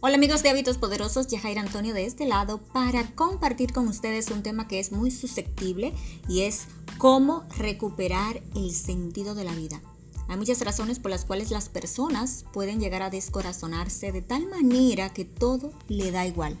Hola 0.00 0.14
amigos 0.14 0.44
de 0.44 0.48
Hábitos 0.50 0.78
Poderosos, 0.78 1.26
Yajaira 1.26 1.60
Antonio 1.60 1.92
de 1.92 2.06
este 2.06 2.24
lado 2.24 2.58
para 2.72 3.04
compartir 3.16 3.72
con 3.72 3.88
ustedes 3.88 4.30
un 4.30 4.44
tema 4.44 4.68
que 4.68 4.78
es 4.78 4.92
muy 4.92 5.10
susceptible 5.10 5.92
y 6.28 6.42
es 6.42 6.66
cómo 6.98 7.42
recuperar 7.56 8.40
el 8.54 8.70
sentido 8.70 9.34
de 9.34 9.42
la 9.42 9.56
vida. 9.56 9.82
Hay 10.28 10.36
muchas 10.36 10.60
razones 10.60 11.00
por 11.00 11.10
las 11.10 11.24
cuales 11.24 11.50
las 11.50 11.68
personas 11.68 12.44
pueden 12.52 12.78
llegar 12.78 13.02
a 13.02 13.10
descorazonarse 13.10 14.12
de 14.12 14.22
tal 14.22 14.46
manera 14.46 15.12
que 15.12 15.24
todo 15.24 15.72
le 15.88 16.12
da 16.12 16.28
igual. 16.28 16.56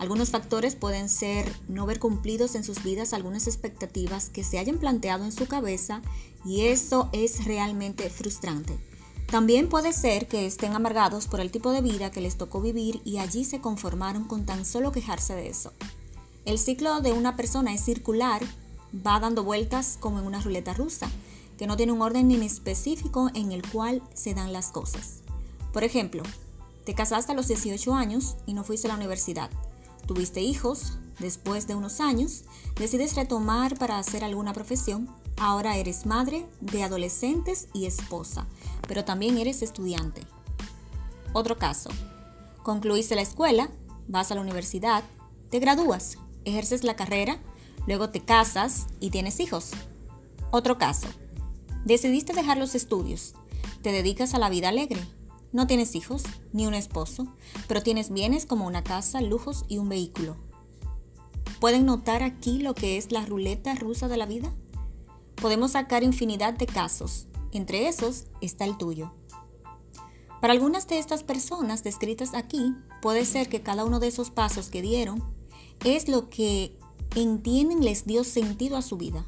Algunos 0.00 0.30
factores 0.30 0.74
pueden 0.74 1.08
ser 1.08 1.54
no 1.68 1.86
ver 1.86 2.00
cumplidos 2.00 2.56
en 2.56 2.64
sus 2.64 2.82
vidas 2.82 3.12
algunas 3.12 3.46
expectativas 3.46 4.28
que 4.28 4.42
se 4.42 4.58
hayan 4.58 4.78
planteado 4.78 5.24
en 5.24 5.30
su 5.30 5.46
cabeza 5.46 6.02
y 6.44 6.62
eso 6.62 7.10
es 7.12 7.44
realmente 7.44 8.10
frustrante. 8.10 8.76
También 9.32 9.70
puede 9.70 9.94
ser 9.94 10.28
que 10.28 10.44
estén 10.44 10.74
amargados 10.74 11.26
por 11.26 11.40
el 11.40 11.50
tipo 11.50 11.70
de 11.70 11.80
vida 11.80 12.10
que 12.10 12.20
les 12.20 12.36
tocó 12.36 12.60
vivir 12.60 13.00
y 13.02 13.16
allí 13.16 13.46
se 13.46 13.62
conformaron 13.62 14.24
con 14.24 14.44
tan 14.44 14.66
solo 14.66 14.92
quejarse 14.92 15.34
de 15.34 15.48
eso. 15.48 15.72
El 16.44 16.58
ciclo 16.58 17.00
de 17.00 17.14
una 17.14 17.34
persona 17.34 17.72
es 17.72 17.82
circular, 17.82 18.42
va 18.94 19.18
dando 19.20 19.42
vueltas 19.42 19.96
como 19.98 20.18
en 20.18 20.26
una 20.26 20.42
ruleta 20.42 20.74
rusa, 20.74 21.10
que 21.56 21.66
no 21.66 21.78
tiene 21.78 21.92
un 21.92 22.02
orden 22.02 22.28
ni 22.28 22.34
específico 22.44 23.30
en 23.32 23.52
el 23.52 23.66
cual 23.66 24.02
se 24.12 24.34
dan 24.34 24.52
las 24.52 24.70
cosas. 24.70 25.22
Por 25.72 25.82
ejemplo, 25.82 26.22
te 26.84 26.92
casaste 26.92 27.32
a 27.32 27.34
los 27.34 27.48
18 27.48 27.94
años 27.94 28.36
y 28.44 28.52
no 28.52 28.64
fuiste 28.64 28.86
a 28.86 28.90
la 28.90 28.96
universidad. 28.96 29.48
Tuviste 30.06 30.42
hijos, 30.42 30.98
después 31.20 31.66
de 31.66 31.74
unos 31.74 32.00
años, 32.00 32.44
decides 32.78 33.16
retomar 33.16 33.78
para 33.78 33.98
hacer 33.98 34.24
alguna 34.24 34.52
profesión 34.52 35.08
Ahora 35.36 35.76
eres 35.76 36.06
madre 36.06 36.46
de 36.60 36.82
adolescentes 36.82 37.68
y 37.72 37.86
esposa, 37.86 38.46
pero 38.86 39.04
también 39.04 39.38
eres 39.38 39.62
estudiante. 39.62 40.22
Otro 41.32 41.58
caso. 41.58 41.90
Concluiste 42.62 43.14
la 43.14 43.22
escuela, 43.22 43.70
vas 44.06 44.30
a 44.30 44.34
la 44.34 44.40
universidad, 44.40 45.02
te 45.50 45.58
gradúas, 45.58 46.18
ejerces 46.44 46.84
la 46.84 46.96
carrera, 46.96 47.38
luego 47.86 48.10
te 48.10 48.20
casas 48.20 48.86
y 49.00 49.10
tienes 49.10 49.40
hijos. 49.40 49.70
Otro 50.50 50.78
caso. 50.78 51.08
Decidiste 51.84 52.32
dejar 52.32 52.58
los 52.58 52.74
estudios, 52.74 53.34
te 53.82 53.90
dedicas 53.90 54.34
a 54.34 54.38
la 54.38 54.48
vida 54.48 54.68
alegre. 54.68 55.00
No 55.52 55.66
tienes 55.66 55.94
hijos 55.96 56.22
ni 56.52 56.66
un 56.66 56.74
esposo, 56.74 57.26
pero 57.66 57.82
tienes 57.82 58.10
bienes 58.10 58.46
como 58.46 58.66
una 58.66 58.84
casa, 58.84 59.20
lujos 59.20 59.64
y 59.68 59.78
un 59.78 59.88
vehículo. 59.88 60.36
¿Pueden 61.60 61.84
notar 61.84 62.22
aquí 62.22 62.58
lo 62.58 62.74
que 62.74 62.96
es 62.96 63.12
la 63.12 63.26
ruleta 63.26 63.74
rusa 63.74 64.08
de 64.08 64.16
la 64.16 64.26
vida? 64.26 64.52
Podemos 65.42 65.72
sacar 65.72 66.04
infinidad 66.04 66.54
de 66.54 66.66
casos. 66.66 67.26
Entre 67.50 67.88
esos 67.88 68.26
está 68.40 68.64
el 68.64 68.78
tuyo. 68.78 69.12
Para 70.40 70.52
algunas 70.52 70.86
de 70.86 71.00
estas 71.00 71.24
personas 71.24 71.82
descritas 71.82 72.32
aquí, 72.32 72.72
puede 73.02 73.24
ser 73.24 73.48
que 73.48 73.60
cada 73.60 73.84
uno 73.84 73.98
de 73.98 74.06
esos 74.06 74.30
pasos 74.30 74.70
que 74.70 74.82
dieron 74.82 75.20
es 75.84 76.08
lo 76.08 76.30
que 76.30 76.78
entienden 77.16 77.84
les 77.84 78.06
dio 78.06 78.22
sentido 78.22 78.76
a 78.76 78.82
su 78.82 78.96
vida. 78.96 79.26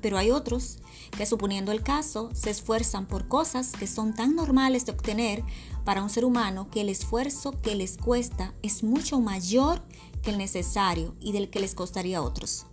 Pero 0.00 0.16
hay 0.16 0.30
otros 0.30 0.78
que 1.16 1.26
suponiendo 1.26 1.70
el 1.70 1.82
caso 1.82 2.30
se 2.32 2.48
esfuerzan 2.48 3.06
por 3.06 3.28
cosas 3.28 3.72
que 3.72 3.86
son 3.86 4.14
tan 4.14 4.34
normales 4.34 4.86
de 4.86 4.92
obtener 4.92 5.44
para 5.84 6.02
un 6.02 6.08
ser 6.08 6.24
humano 6.24 6.70
que 6.70 6.80
el 6.80 6.88
esfuerzo 6.88 7.52
que 7.60 7.74
les 7.74 7.98
cuesta 7.98 8.54
es 8.62 8.82
mucho 8.82 9.20
mayor 9.20 9.82
que 10.22 10.30
el 10.30 10.38
necesario 10.38 11.14
y 11.20 11.32
del 11.32 11.50
que 11.50 11.60
les 11.60 11.74
costaría 11.74 12.18
a 12.18 12.22
otros 12.22 12.64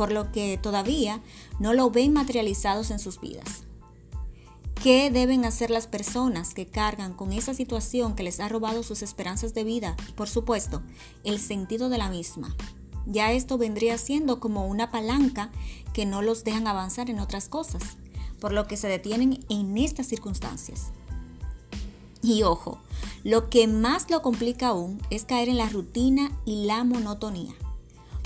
por 0.00 0.12
lo 0.12 0.32
que 0.32 0.56
todavía 0.56 1.20
no 1.58 1.74
lo 1.74 1.90
ven 1.90 2.14
materializados 2.14 2.90
en 2.90 2.98
sus 2.98 3.20
vidas. 3.20 3.64
¿Qué 4.82 5.10
deben 5.10 5.44
hacer 5.44 5.68
las 5.68 5.86
personas 5.86 6.54
que 6.54 6.64
cargan 6.64 7.12
con 7.12 7.34
esa 7.34 7.52
situación 7.52 8.14
que 8.14 8.22
les 8.22 8.40
ha 8.40 8.48
robado 8.48 8.82
sus 8.82 9.02
esperanzas 9.02 9.52
de 9.52 9.62
vida 9.62 9.96
y, 10.08 10.12
por 10.12 10.30
supuesto, 10.30 10.80
el 11.22 11.38
sentido 11.38 11.90
de 11.90 11.98
la 11.98 12.08
misma? 12.08 12.56
Ya 13.04 13.32
esto 13.32 13.58
vendría 13.58 13.98
siendo 13.98 14.40
como 14.40 14.66
una 14.66 14.90
palanca 14.90 15.50
que 15.92 16.06
no 16.06 16.22
los 16.22 16.44
dejan 16.44 16.66
avanzar 16.66 17.10
en 17.10 17.20
otras 17.20 17.50
cosas, 17.50 17.82
por 18.40 18.54
lo 18.54 18.66
que 18.66 18.78
se 18.78 18.88
detienen 18.88 19.44
en 19.50 19.76
estas 19.76 20.06
circunstancias. 20.06 20.92
Y 22.22 22.42
ojo, 22.42 22.78
lo 23.22 23.50
que 23.50 23.66
más 23.66 24.08
lo 24.08 24.22
complica 24.22 24.68
aún 24.68 24.98
es 25.10 25.26
caer 25.26 25.50
en 25.50 25.58
la 25.58 25.68
rutina 25.68 26.32
y 26.46 26.64
la 26.64 26.84
monotonía. 26.84 27.52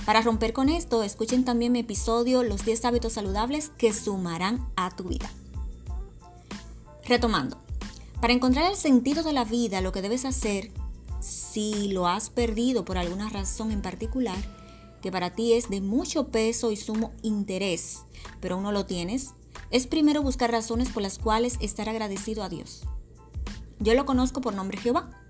Para 0.04 0.20
romper 0.20 0.52
con 0.52 0.68
esto, 0.68 1.02
escuchen 1.02 1.46
también 1.46 1.72
mi 1.72 1.78
episodio 1.78 2.42
Los 2.42 2.64
10 2.66 2.84
hábitos 2.84 3.14
saludables 3.14 3.70
que 3.70 3.94
sumarán 3.94 4.68
a 4.76 4.94
tu 4.94 5.04
vida. 5.04 5.30
Retomando, 7.06 7.56
para 8.20 8.34
encontrar 8.34 8.70
el 8.70 8.76
sentido 8.76 9.22
de 9.22 9.32
la 9.32 9.44
vida, 9.44 9.80
lo 9.80 9.92
que 9.92 10.02
debes 10.02 10.26
hacer, 10.26 10.70
si 11.20 11.88
lo 11.88 12.06
has 12.06 12.28
perdido 12.28 12.84
por 12.84 12.98
alguna 12.98 13.30
razón 13.30 13.72
en 13.72 13.80
particular, 13.80 14.36
que 15.00 15.10
para 15.10 15.30
ti 15.30 15.54
es 15.54 15.70
de 15.70 15.80
mucho 15.80 16.28
peso 16.28 16.70
y 16.70 16.76
sumo 16.76 17.12
interés, 17.22 18.02
pero 18.40 18.56
aún 18.56 18.64
no 18.64 18.72
lo 18.72 18.84
tienes, 18.84 19.32
es 19.70 19.86
primero 19.86 20.22
buscar 20.22 20.50
razones 20.50 20.90
por 20.90 21.02
las 21.02 21.18
cuales 21.18 21.56
estar 21.60 21.88
agradecido 21.88 22.42
a 22.42 22.50
Dios. 22.50 22.82
Yo 23.78 23.94
lo 23.94 24.04
conozco 24.04 24.42
por 24.42 24.54
nombre 24.54 24.78
Jehová 24.78 25.23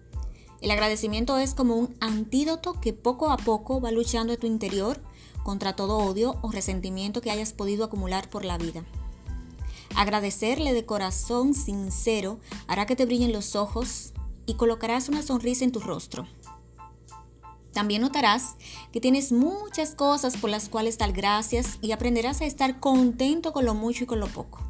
el 0.65 0.71
agradecimiento 0.71 1.37
es 1.37 1.53
como 1.53 1.77
un 1.77 1.95
antídoto 2.01 2.81
que 2.81 2.95
poco 2.95 3.31
a 3.31 3.37
poco 3.37 3.83
va 3.83 3.91
luchando 3.91 4.33
en 4.33 4.41
tu 4.41 4.47
interior 4.47 4.99
contra 5.43 5.77
todo 5.77 5.99
odio 5.99 6.37
o 6.41 6.51
resentimiento 6.51 7.21
que 7.21 7.31
hayas 7.31 7.53
podido 7.53 7.85
acumular 7.85 8.31
por 8.31 8.47
la 8.47 8.57
vida. 8.57 8.83
Agradecerle 9.95 10.73
de 10.73 10.87
corazón 10.87 11.53
sincero 11.53 12.41
hará 12.67 12.87
que 12.87 12.97
te 12.97 13.05
brillen 13.05 13.31
los 13.31 13.57
ojos 13.57 14.15
y 14.47 14.55
colocarás 14.55 15.11
una 15.11 15.21
sonrisa 15.21 15.65
en 15.65 15.73
tu 15.73 15.81
rostro. 15.81 16.27
También 17.75 18.01
notarás 18.01 18.57
que 18.91 19.03
tienes 19.03 19.33
muchas 19.33 19.95
cosas 19.95 20.39
por 20.39 20.49
las 20.49 20.71
cuales 20.71 20.97
dar 20.97 21.13
gracias 21.13 21.79
y 21.83 21.93
aprenderás 21.93 22.41
a 22.41 22.47
estar 22.47 22.81
contento 22.81 23.53
con 23.53 23.67
lo 23.67 23.75
mucho 23.75 24.05
y 24.05 24.07
con 24.07 24.19
lo 24.19 24.29
poco. 24.29 24.61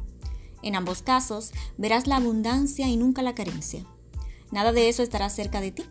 En 0.61 0.75
ambos 0.75 1.01
casos 1.01 1.53
verás 1.77 2.05
la 2.05 2.17
abundancia 2.17 2.89
y 2.89 2.97
nunca 2.97 3.21
la 3.21 3.33
carencia. 3.33 3.85
Nada 4.51 4.71
de 4.71 4.89
eso 4.89 5.03
estará 5.03 5.29
cerca 5.29 5.61
de 5.61 5.71
ti, 5.71 5.83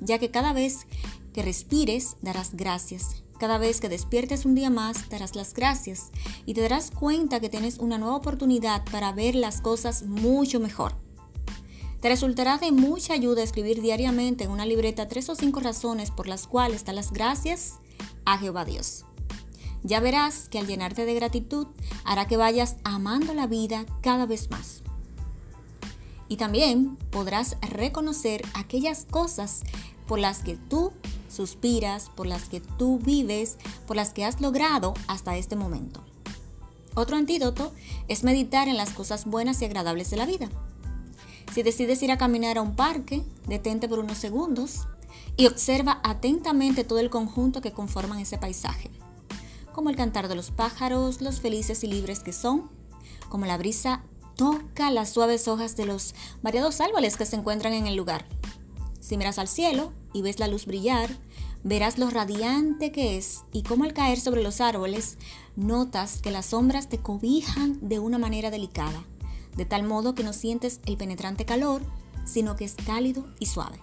ya 0.00 0.18
que 0.18 0.30
cada 0.30 0.52
vez 0.52 0.86
que 1.32 1.42
respires 1.42 2.16
darás 2.22 2.54
gracias. 2.54 3.22
Cada 3.38 3.56
vez 3.56 3.80
que 3.80 3.88
despiertes 3.88 4.44
un 4.44 4.54
día 4.54 4.68
más, 4.68 5.08
darás 5.08 5.34
las 5.34 5.54
gracias 5.54 6.10
y 6.44 6.52
te 6.52 6.60
darás 6.60 6.90
cuenta 6.90 7.40
que 7.40 7.48
tienes 7.48 7.78
una 7.78 7.96
nueva 7.96 8.16
oportunidad 8.16 8.84
para 8.90 9.12
ver 9.12 9.34
las 9.34 9.62
cosas 9.62 10.02
mucho 10.02 10.60
mejor. 10.60 10.94
Te 12.00 12.08
resultará 12.08 12.58
de 12.58 12.72
mucha 12.72 13.14
ayuda 13.14 13.42
escribir 13.42 13.80
diariamente 13.80 14.44
en 14.44 14.50
una 14.50 14.66
libreta 14.66 15.08
tres 15.08 15.28
o 15.28 15.34
cinco 15.34 15.60
razones 15.60 16.10
por 16.10 16.28
las 16.28 16.46
cuales 16.46 16.84
das 16.84 16.94
las 16.94 17.12
gracias 17.12 17.78
a 18.24 18.38
Jehová 18.38 18.64
Dios. 18.64 19.04
Ya 19.82 20.00
verás 20.00 20.48
que 20.50 20.58
al 20.58 20.66
llenarte 20.66 21.06
de 21.06 21.14
gratitud 21.14 21.66
hará 22.04 22.26
que 22.26 22.36
vayas 22.36 22.76
amando 22.84 23.32
la 23.32 23.46
vida 23.46 23.86
cada 24.02 24.26
vez 24.26 24.50
más. 24.50 24.82
Y 26.30 26.36
también 26.36 26.96
podrás 27.10 27.56
reconocer 27.60 28.42
aquellas 28.54 29.04
cosas 29.04 29.62
por 30.06 30.20
las 30.20 30.44
que 30.44 30.56
tú 30.56 30.92
suspiras, 31.28 32.08
por 32.08 32.28
las 32.28 32.48
que 32.48 32.60
tú 32.60 33.00
vives, 33.00 33.58
por 33.88 33.96
las 33.96 34.12
que 34.12 34.24
has 34.24 34.40
logrado 34.40 34.94
hasta 35.08 35.36
este 35.36 35.56
momento. 35.56 36.04
Otro 36.94 37.16
antídoto 37.16 37.72
es 38.06 38.22
meditar 38.22 38.68
en 38.68 38.76
las 38.76 38.90
cosas 38.90 39.24
buenas 39.24 39.60
y 39.60 39.64
agradables 39.64 40.08
de 40.10 40.18
la 40.18 40.24
vida. 40.24 40.48
Si 41.52 41.64
decides 41.64 42.00
ir 42.04 42.12
a 42.12 42.18
caminar 42.18 42.58
a 42.58 42.62
un 42.62 42.76
parque, 42.76 43.24
detente 43.48 43.88
por 43.88 43.98
unos 43.98 44.18
segundos 44.18 44.86
y 45.36 45.46
observa 45.46 46.00
atentamente 46.04 46.84
todo 46.84 47.00
el 47.00 47.10
conjunto 47.10 47.60
que 47.60 47.72
conforman 47.72 48.20
ese 48.20 48.38
paisaje, 48.38 48.88
como 49.72 49.90
el 49.90 49.96
cantar 49.96 50.28
de 50.28 50.36
los 50.36 50.52
pájaros, 50.52 51.22
los 51.22 51.40
felices 51.40 51.82
y 51.82 51.88
libres 51.88 52.20
que 52.20 52.32
son, 52.32 52.70
como 53.28 53.46
la 53.46 53.58
brisa 53.58 54.04
Toca 54.40 54.90
las 54.90 55.10
suaves 55.10 55.48
hojas 55.48 55.76
de 55.76 55.84
los 55.84 56.14
variados 56.40 56.80
árboles 56.80 57.18
que 57.18 57.26
se 57.26 57.36
encuentran 57.36 57.74
en 57.74 57.86
el 57.86 57.94
lugar. 57.94 58.24
Si 58.98 59.18
miras 59.18 59.38
al 59.38 59.48
cielo 59.48 59.92
y 60.14 60.22
ves 60.22 60.38
la 60.38 60.48
luz 60.48 60.64
brillar, 60.64 61.10
verás 61.62 61.98
lo 61.98 62.08
radiante 62.08 62.90
que 62.90 63.18
es 63.18 63.42
y 63.52 63.64
cómo 63.64 63.84
al 63.84 63.92
caer 63.92 64.18
sobre 64.18 64.42
los 64.42 64.62
árboles 64.62 65.18
notas 65.56 66.22
que 66.22 66.30
las 66.30 66.46
sombras 66.46 66.88
te 66.88 66.96
cobijan 66.96 67.86
de 67.86 67.98
una 67.98 68.16
manera 68.16 68.50
delicada, 68.50 69.04
de 69.58 69.66
tal 69.66 69.82
modo 69.82 70.14
que 70.14 70.24
no 70.24 70.32
sientes 70.32 70.80
el 70.86 70.96
penetrante 70.96 71.44
calor, 71.44 71.82
sino 72.24 72.56
que 72.56 72.64
es 72.64 72.76
cálido 72.76 73.26
y 73.40 73.44
suave. 73.44 73.78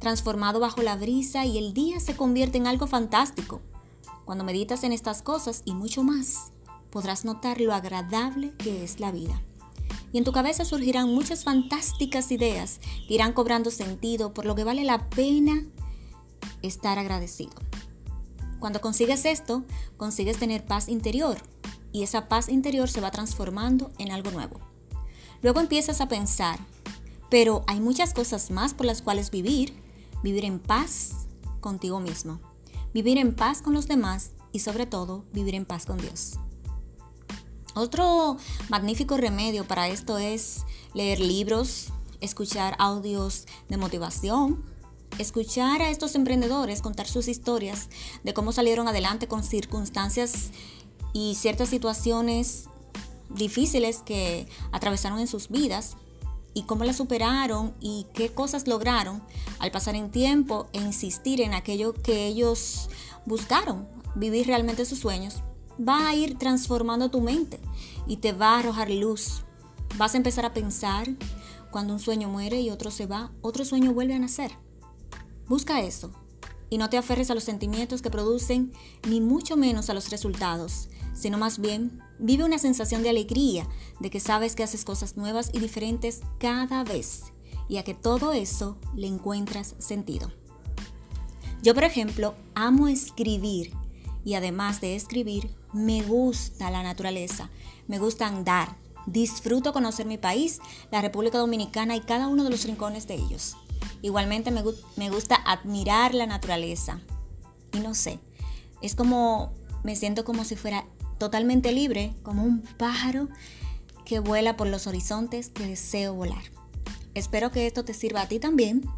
Transformado 0.00 0.58
bajo 0.58 0.82
la 0.82 0.96
brisa 0.96 1.46
y 1.46 1.56
el 1.56 1.72
día 1.72 2.00
se 2.00 2.16
convierte 2.16 2.58
en 2.58 2.66
algo 2.66 2.88
fantástico. 2.88 3.60
Cuando 4.24 4.42
meditas 4.42 4.82
en 4.82 4.92
estas 4.92 5.22
cosas 5.22 5.62
y 5.64 5.74
mucho 5.74 6.02
más, 6.02 6.50
podrás 6.90 7.24
notar 7.24 7.60
lo 7.60 7.72
agradable 7.72 8.54
que 8.58 8.82
es 8.82 8.98
la 8.98 9.12
vida 9.12 9.40
y 10.12 10.18
en 10.18 10.24
tu 10.24 10.32
cabeza 10.32 10.64
surgirán 10.64 11.12
muchas 11.12 11.44
fantásticas 11.44 12.30
ideas 12.30 12.80
que 13.06 13.14
irán 13.14 13.32
cobrando 13.32 13.70
sentido, 13.70 14.32
por 14.32 14.46
lo 14.46 14.54
que 14.54 14.64
vale 14.64 14.84
la 14.84 15.08
pena 15.10 15.64
estar 16.62 16.98
agradecido. 16.98 17.52
Cuando 18.58 18.80
consigues 18.80 19.24
esto, 19.24 19.64
consigues 19.96 20.38
tener 20.38 20.64
paz 20.64 20.88
interior 20.88 21.38
y 21.92 22.02
esa 22.02 22.28
paz 22.28 22.48
interior 22.48 22.88
se 22.88 23.00
va 23.00 23.10
transformando 23.10 23.90
en 23.98 24.10
algo 24.10 24.30
nuevo. 24.30 24.60
Luego 25.42 25.60
empiezas 25.60 26.00
a 26.00 26.08
pensar, 26.08 26.58
pero 27.30 27.62
hay 27.66 27.80
muchas 27.80 28.14
cosas 28.14 28.50
más 28.50 28.74
por 28.74 28.86
las 28.86 29.02
cuales 29.02 29.30
vivir, 29.30 29.74
vivir 30.22 30.44
en 30.44 30.58
paz 30.58 31.28
contigo 31.60 32.00
mismo, 32.00 32.40
vivir 32.92 33.18
en 33.18 33.34
paz 33.34 33.62
con 33.62 33.74
los 33.74 33.86
demás 33.86 34.32
y 34.52 34.60
sobre 34.60 34.86
todo 34.86 35.24
vivir 35.32 35.54
en 35.54 35.64
paz 35.64 35.86
con 35.86 35.98
Dios. 35.98 36.38
Otro 37.78 38.36
magnífico 38.68 39.16
remedio 39.16 39.64
para 39.64 39.86
esto 39.86 40.18
es 40.18 40.64
leer 40.94 41.20
libros, 41.20 41.92
escuchar 42.20 42.74
audios 42.80 43.46
de 43.68 43.76
motivación, 43.76 44.64
escuchar 45.18 45.80
a 45.82 45.88
estos 45.88 46.16
emprendedores 46.16 46.82
contar 46.82 47.06
sus 47.06 47.28
historias 47.28 47.88
de 48.24 48.34
cómo 48.34 48.50
salieron 48.50 48.88
adelante 48.88 49.28
con 49.28 49.44
circunstancias 49.44 50.50
y 51.12 51.36
ciertas 51.36 51.68
situaciones 51.68 52.64
difíciles 53.28 53.98
que 53.98 54.48
atravesaron 54.72 55.20
en 55.20 55.28
sus 55.28 55.48
vidas 55.48 55.96
y 56.54 56.64
cómo 56.64 56.82
las 56.82 56.96
superaron 56.96 57.74
y 57.78 58.06
qué 58.12 58.30
cosas 58.30 58.66
lograron 58.66 59.22
al 59.60 59.70
pasar 59.70 59.94
en 59.94 60.10
tiempo 60.10 60.66
e 60.72 60.78
insistir 60.78 61.40
en 61.40 61.54
aquello 61.54 61.92
que 61.92 62.26
ellos 62.26 62.90
buscaron, 63.24 63.86
vivir 64.16 64.48
realmente 64.48 64.84
sus 64.84 64.98
sueños, 64.98 65.44
va 65.86 66.08
a 66.08 66.14
ir 66.14 66.38
transformando 66.38 67.10
tu 67.10 67.20
mente 67.20 67.60
y 68.06 68.18
te 68.18 68.32
va 68.32 68.54
a 68.54 68.58
arrojar 68.60 68.90
luz. 68.90 69.44
Vas 69.96 70.14
a 70.14 70.16
empezar 70.16 70.44
a 70.44 70.52
pensar 70.52 71.08
cuando 71.70 71.92
un 71.92 72.00
sueño 72.00 72.28
muere 72.28 72.60
y 72.60 72.70
otro 72.70 72.90
se 72.90 73.06
va, 73.06 73.32
otro 73.40 73.64
sueño 73.64 73.92
vuelve 73.92 74.14
a 74.14 74.18
nacer. 74.18 74.52
Busca 75.46 75.80
eso 75.80 76.12
y 76.70 76.78
no 76.78 76.90
te 76.90 76.98
aferres 76.98 77.30
a 77.30 77.34
los 77.34 77.44
sentimientos 77.44 78.02
que 78.02 78.10
producen, 78.10 78.72
ni 79.08 79.20
mucho 79.20 79.56
menos 79.56 79.88
a 79.88 79.94
los 79.94 80.10
resultados, 80.10 80.88
sino 81.14 81.38
más 81.38 81.58
bien 81.58 82.00
vive 82.18 82.44
una 82.44 82.58
sensación 82.58 83.02
de 83.02 83.10
alegría, 83.10 83.66
de 84.00 84.10
que 84.10 84.20
sabes 84.20 84.54
que 84.54 84.62
haces 84.62 84.84
cosas 84.84 85.16
nuevas 85.16 85.50
y 85.52 85.60
diferentes 85.60 86.20
cada 86.38 86.84
vez 86.84 87.32
y 87.68 87.76
a 87.76 87.84
que 87.84 87.94
todo 87.94 88.32
eso 88.32 88.78
le 88.94 89.06
encuentras 89.06 89.74
sentido. 89.78 90.32
Yo, 91.62 91.74
por 91.74 91.84
ejemplo, 91.84 92.34
amo 92.54 92.88
escribir 92.88 93.72
y 94.24 94.34
además 94.34 94.80
de 94.80 94.94
escribir, 94.94 95.50
me 95.72 96.02
gusta 96.02 96.70
la 96.70 96.82
naturaleza, 96.82 97.50
me 97.86 97.98
gusta 97.98 98.26
andar, 98.26 98.76
disfruto 99.06 99.72
conocer 99.72 100.06
mi 100.06 100.18
país, 100.18 100.60
la 100.90 101.00
República 101.00 101.38
Dominicana 101.38 101.96
y 101.96 102.00
cada 102.00 102.28
uno 102.28 102.44
de 102.44 102.50
los 102.50 102.64
rincones 102.64 103.06
de 103.06 103.14
ellos. 103.14 103.56
Igualmente 104.02 104.50
me, 104.50 105.10
gusta 105.10 105.36
admirar 105.44 106.14
la 106.14 106.26
naturaleza. 106.26 107.00
Y 107.72 107.80
no 107.80 107.94
sé, 107.94 108.18
es 108.82 108.94
como, 108.94 109.52
me 109.84 109.96
siento 109.96 110.24
como 110.24 110.44
si 110.44 110.56
fuera 110.56 110.86
totalmente 111.18 111.72
libre, 111.72 112.14
como 112.22 112.44
un 112.44 112.62
pájaro 112.62 113.28
que 114.04 114.20
vuela 114.20 114.56
por 114.56 114.68
los 114.68 114.86
horizontes 114.86 115.48
que 115.48 115.66
deseo 115.66 116.14
volar. 116.14 116.42
Espero 117.14 117.50
que 117.50 117.66
esto 117.66 117.84
te 117.84 117.94
sirva 117.94 118.22
a 118.22 118.28
ti 118.28 118.38
también 118.38 118.88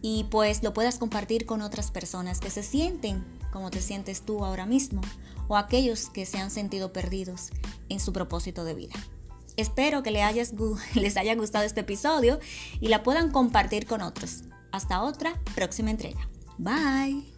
y 0.00 0.24
pues 0.24 0.62
lo 0.62 0.72
puedas 0.72 0.98
compartir 0.98 1.46
con 1.46 1.62
otras 1.62 1.90
personas 1.90 2.40
que 2.40 2.50
se 2.50 2.62
sienten 2.62 3.24
como 3.52 3.70
te 3.70 3.80
sientes 3.80 4.22
tú 4.22 4.44
ahora 4.44 4.66
mismo 4.66 5.02
o 5.52 5.56
aquellos 5.58 6.08
que 6.08 6.24
se 6.24 6.38
han 6.38 6.50
sentido 6.50 6.94
perdidos 6.94 7.50
en 7.90 8.00
su 8.00 8.14
propósito 8.14 8.64
de 8.64 8.72
vida. 8.72 8.94
Espero 9.58 10.02
que 10.02 10.10
les, 10.94 11.16
haya 11.18 11.34
gustado 11.34 11.66
este 11.66 11.80
episodio 11.80 12.40
y 12.80 12.88
la 12.88 13.02
puedan 13.02 13.30
compartir 13.30 13.86
con 13.86 14.00
otros. 14.00 14.44
Hasta 14.70 15.02
otra 15.02 15.34
próxima 15.54 15.90
entrega. 15.90 16.26
Bye. 16.56 17.31